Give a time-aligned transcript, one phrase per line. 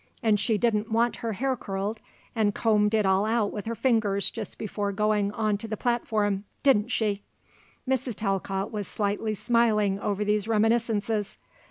[0.23, 1.99] And she didn't want her hair curled,
[2.35, 6.43] and combed it all out with her fingers just before going on to the platform
[6.63, 7.21] didn't she?"
[7.87, 8.15] Mrs.
[8.15, 11.37] Talcott was slightly smiling over these reminiscences.